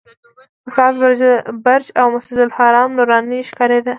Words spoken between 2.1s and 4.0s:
مسجدالحرام نوراني ښکارېده.